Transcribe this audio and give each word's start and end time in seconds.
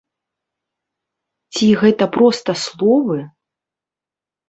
Ці 1.59 1.67
гэта 1.83 2.05
проста 2.19 2.51
словы? 2.65 3.17